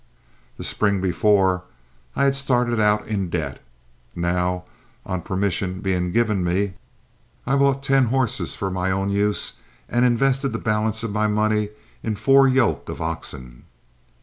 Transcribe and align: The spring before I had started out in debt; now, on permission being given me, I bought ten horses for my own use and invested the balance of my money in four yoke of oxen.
The 0.57 0.63
spring 0.63 0.99
before 0.99 1.61
I 2.15 2.23
had 2.23 2.35
started 2.35 2.79
out 2.79 3.05
in 3.07 3.29
debt; 3.29 3.61
now, 4.15 4.63
on 5.05 5.21
permission 5.21 5.79
being 5.79 6.11
given 6.11 6.43
me, 6.43 6.73
I 7.45 7.55
bought 7.55 7.83
ten 7.83 8.05
horses 8.05 8.55
for 8.55 8.71
my 8.71 8.89
own 8.89 9.11
use 9.11 9.53
and 9.87 10.03
invested 10.03 10.53
the 10.53 10.57
balance 10.57 11.03
of 11.03 11.11
my 11.13 11.27
money 11.27 11.69
in 12.01 12.15
four 12.15 12.47
yoke 12.47 12.89
of 12.89 12.99
oxen. 12.99 13.65